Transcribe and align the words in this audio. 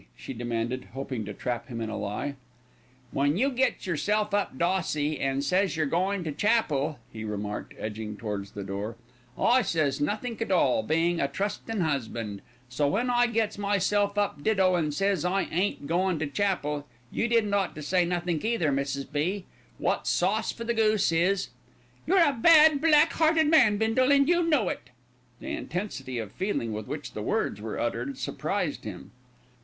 she 0.15 0.33
demanded, 0.33 0.87
hoping 0.95 1.23
to 1.25 1.31
trap 1.31 1.67
him 1.67 1.79
in 1.79 1.87
a 1.87 1.95
lie. 1.95 2.33
"When 3.11 3.37
you 3.37 3.51
gets 3.51 3.85
yerself 3.85 4.33
up 4.33 4.57
dossy 4.57 5.19
an' 5.19 5.43
says 5.43 5.77
you're 5.77 5.85
goin' 5.85 6.23
to 6.23 6.31
chapel," 6.31 6.97
he 7.13 7.23
remarked, 7.23 7.75
edging 7.77 8.17
towards 8.17 8.53
the 8.53 8.63
door, 8.63 8.95
"I 9.37 9.61
says 9.61 10.01
nothink 10.01 10.41
at 10.41 10.49
all, 10.51 10.81
bein' 10.81 11.19
a 11.19 11.27
trustin' 11.27 11.81
'usband; 11.83 12.41
so 12.67 12.87
when 12.87 13.11
I 13.11 13.27
gets 13.27 13.59
myself 13.59 14.17
up 14.17 14.41
ditto 14.41 14.75
an' 14.75 14.91
says 14.91 15.23
I 15.23 15.43
ain't 15.43 15.85
goin' 15.85 16.17
to 16.17 16.25
chapel, 16.25 16.87
you 17.11 17.27
didn't 17.27 17.53
ought 17.53 17.75
to 17.75 17.83
say 17.83 18.03
nothink 18.03 18.43
either, 18.43 18.71
Mrs. 18.71 19.05
B. 19.11 19.45
Wot's 19.77 20.09
sauce 20.09 20.51
for 20.51 20.63
the 20.63 20.73
goose 20.73 21.11
is" 21.11 21.49
"You're 22.07 22.27
a 22.27 22.33
bad, 22.33 22.81
black 22.81 23.13
hearted 23.13 23.45
man, 23.51 23.77
Bindle, 23.77 24.11
and 24.11 24.27
you 24.27 24.41
know 24.41 24.67
it." 24.69 24.89
The 25.39 25.49
intensity 25.51 26.17
of 26.17 26.31
feeling 26.31 26.73
with 26.73 26.87
which 26.87 27.11
the 27.13 27.21
words 27.21 27.61
were 27.61 27.79
uttered 27.79 28.17
surprised 28.17 28.83
him. 28.83 29.11